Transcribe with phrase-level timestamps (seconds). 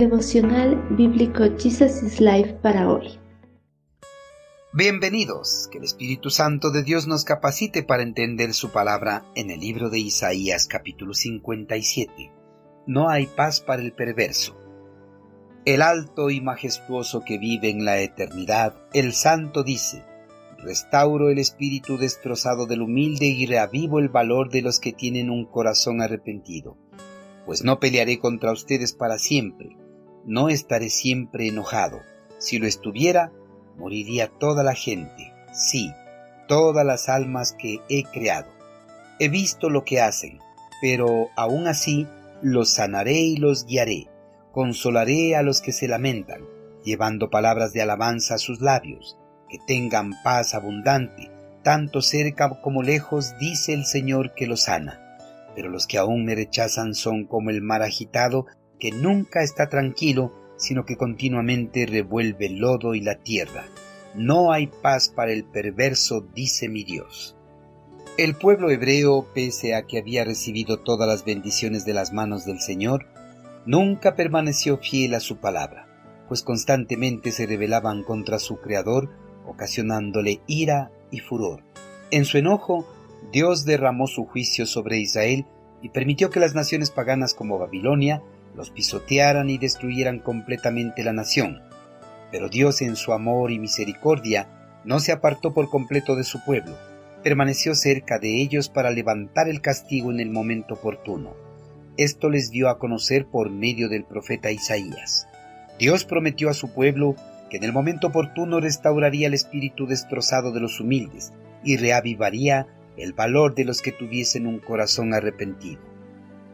[0.00, 3.18] Devocional Bíblico Jesus is Life para hoy.
[4.72, 9.60] Bienvenidos, que el Espíritu Santo de Dios nos capacite para entender su palabra en el
[9.60, 12.32] libro de Isaías capítulo 57.
[12.86, 14.56] No hay paz para el perverso.
[15.66, 20.02] El alto y majestuoso que vive en la eternidad, el santo dice,
[20.56, 25.44] Restauro el espíritu destrozado del humilde y reavivo el valor de los que tienen un
[25.44, 26.78] corazón arrepentido.
[27.44, 29.76] Pues no pelearé contra ustedes para siempre,
[30.24, 32.00] no estaré siempre enojado.
[32.38, 33.32] Si lo estuviera,
[33.76, 35.92] moriría toda la gente, sí,
[36.48, 38.50] todas las almas que he creado.
[39.18, 40.38] He visto lo que hacen,
[40.80, 42.06] pero aún así
[42.42, 44.08] los sanaré y los guiaré,
[44.52, 46.42] consolaré a los que se lamentan,
[46.84, 49.16] llevando palabras de alabanza a sus labios,
[49.48, 51.30] que tengan paz abundante,
[51.62, 55.18] tanto cerca como lejos, dice el Señor que los sana.
[55.54, 58.46] Pero los que aún me rechazan son como el mar agitado
[58.80, 63.66] que nunca está tranquilo, sino que continuamente revuelve el lodo y la tierra.
[64.14, 67.36] No hay paz para el perverso, dice mi Dios.
[68.18, 72.60] El pueblo hebreo, pese a que había recibido todas las bendiciones de las manos del
[72.60, 73.06] Señor,
[73.64, 75.86] nunca permaneció fiel a su palabra,
[76.28, 79.08] pues constantemente se rebelaban contra su Creador,
[79.46, 81.62] ocasionándole ira y furor.
[82.10, 82.86] En su enojo,
[83.32, 85.46] Dios derramó su juicio sobre Israel
[85.82, 88.22] y permitió que las naciones paganas como Babilonia
[88.54, 91.62] los pisotearan y destruyeran completamente la nación.
[92.30, 94.48] Pero Dios en su amor y misericordia
[94.84, 96.76] no se apartó por completo de su pueblo,
[97.22, 101.34] permaneció cerca de ellos para levantar el castigo en el momento oportuno.
[101.96, 105.26] Esto les dio a conocer por medio del profeta Isaías.
[105.78, 107.16] Dios prometió a su pueblo
[107.50, 111.32] que en el momento oportuno restauraría el espíritu destrozado de los humildes
[111.64, 115.80] y reavivaría el valor de los que tuviesen un corazón arrepentido.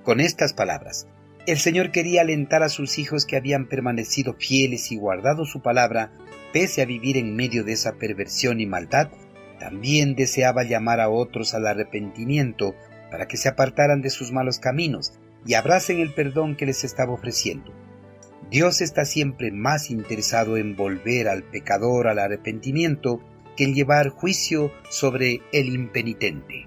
[0.05, 1.06] Con estas palabras,
[1.47, 6.12] el Señor quería alentar a sus hijos que habían permanecido fieles y guardado su palabra,
[6.52, 9.11] pese a vivir en medio de esa perversión y maldad,
[9.61, 12.74] también deseaba llamar a otros al arrepentimiento
[13.11, 15.12] para que se apartaran de sus malos caminos
[15.46, 17.73] y abracen el perdón que les estaba ofreciendo.
[18.51, 23.20] Dios está siempre más interesado en volver al pecador al arrepentimiento
[23.57, 26.67] que en llevar juicio sobre el impenitente.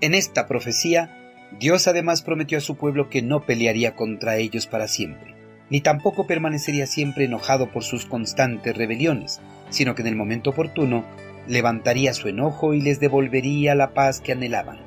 [0.00, 4.88] En esta profecía, Dios además prometió a su pueblo que no pelearía contra ellos para
[4.88, 5.34] siempre,
[5.70, 9.40] ni tampoco permanecería siempre enojado por sus constantes rebeliones,
[9.70, 11.04] sino que en el momento oportuno
[11.46, 14.78] levantaría su enojo y les devolvería la paz que anhelaban.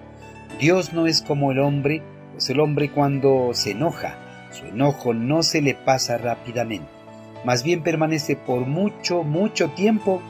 [0.60, 2.04] Dios no es como el hombre,
[2.34, 4.18] pues el hombre cuando se enoja,
[4.52, 6.90] su enojo no se le pasa rápidamente,
[7.46, 10.22] más bien permanece por mucho, mucho tiempo,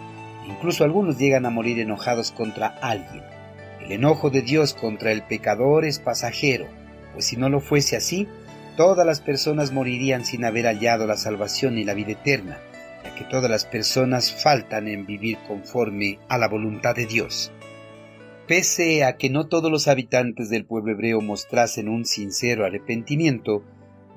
[0.47, 3.23] incluso algunos llegan a morir enojados contra alguien.
[3.81, 6.67] El enojo de Dios contra el pecador es pasajero,
[7.13, 8.27] pues si no lo fuese así,
[8.77, 12.59] todas las personas morirían sin haber hallado la salvación y la vida eterna,
[13.03, 17.51] ya que todas las personas faltan en vivir conforme a la voluntad de Dios.
[18.47, 23.63] Pese a que no todos los habitantes del pueblo hebreo mostrasen un sincero arrepentimiento,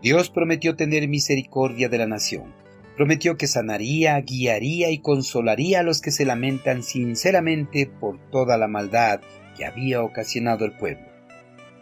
[0.02, 2.54] Dios prometió tener misericordia de la nación.
[2.96, 8.68] Prometió que sanaría, guiaría y consolaría a los que se lamentan sinceramente por toda la
[8.68, 9.20] maldad
[9.54, 11.06] que había ocasionado el pueblo.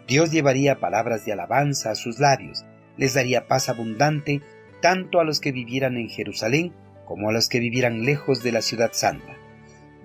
[0.07, 2.65] Dios llevaría palabras de alabanza a sus labios,
[2.97, 4.41] les daría paz abundante
[4.83, 6.73] tanto a los que vivieran en Jerusalén
[7.07, 9.37] como a los que vivieran lejos de la ciudad santa.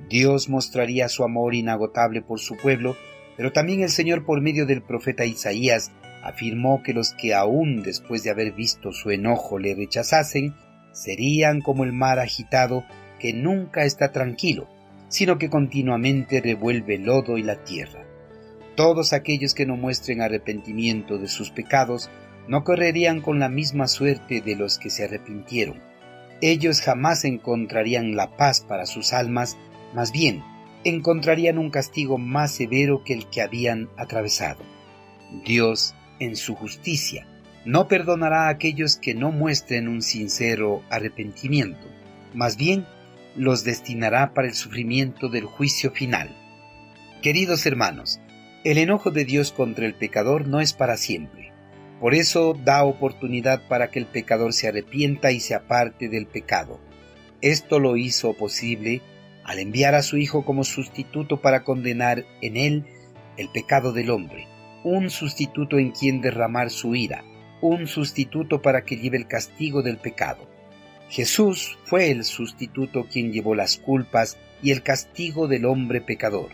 [0.10, 2.96] Dios mostraría su amor inagotable por su pueblo,
[3.38, 5.92] pero también el Señor por medio del profeta Isaías
[6.24, 10.56] afirmó que los que aún después de haber visto su enojo le rechazasen,
[10.92, 12.86] serían como el mar agitado
[13.20, 14.68] que nunca está tranquilo,
[15.16, 18.06] sino que continuamente revuelve el lodo y la tierra.
[18.76, 22.10] Todos aquellos que no muestren arrepentimiento de sus pecados
[22.50, 25.82] no correrían con la misma suerte de los que se arrepintieron.
[26.42, 29.58] Ellos jamás encontrarían la paz para sus almas,
[29.94, 30.44] más bien
[30.84, 34.64] encontrarían un castigo más severo que el que habían atravesado.
[35.46, 37.26] Dios, en su justicia,
[37.64, 41.88] no perdonará a aquellos que no muestren un sincero arrepentimiento,
[42.34, 42.86] más bien
[43.36, 46.36] los destinará para el sufrimiento del juicio final.
[47.22, 48.20] Queridos hermanos,
[48.64, 51.52] el enojo de Dios contra el pecador no es para siempre.
[52.00, 56.80] Por eso da oportunidad para que el pecador se arrepienta y se aparte del pecado.
[57.42, 59.02] Esto lo hizo posible
[59.44, 62.86] al enviar a su Hijo como sustituto para condenar en él
[63.38, 64.48] el pecado del hombre,
[64.84, 67.24] un sustituto en quien derramar su ira,
[67.62, 70.55] un sustituto para que lleve el castigo del pecado.
[71.10, 76.50] Jesús fue el sustituto quien llevó las culpas y el castigo del hombre pecador.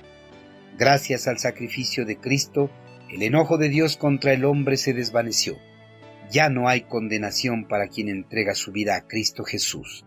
[0.77, 2.69] Gracias al sacrificio de Cristo,
[3.09, 5.57] el enojo de Dios contra el hombre se desvaneció.
[6.31, 10.05] ya no hay condenación para quien entrega su vida a Cristo Jesús.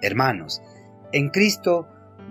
[0.00, 0.60] Hermanos,
[1.12, 1.86] en Cristo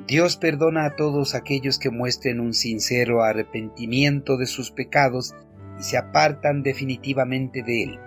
[0.06, 5.34] Dios perdona a todos aquellos que muestren un sincero arrepentimiento de sus pecados
[5.80, 8.00] y se apartan definitivamente de Él.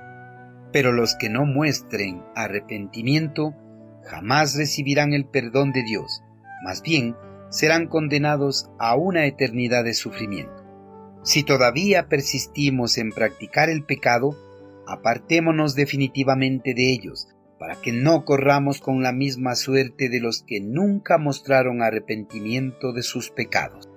[0.75, 3.55] Pero los que no muestren arrepentimiento
[4.03, 6.25] jamás recibirán el perdón de Dios,
[6.65, 7.15] más bien
[7.49, 10.65] serán condenados a una eternidad de sufrimiento.
[11.23, 14.37] Si todavía persistimos en practicar el pecado,
[14.89, 17.29] apartémonos definitivamente de ellos,
[17.61, 23.05] para que no corramos con la misma suerte de los que nunca mostraron arrepentimiento de
[23.05, 23.89] sus pecados.